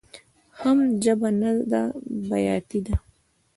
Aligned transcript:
حم 0.59 0.77
ژبه 1.03 1.29
نده 1.39 1.83
بياتي 2.29 2.79
ده. 2.85 2.95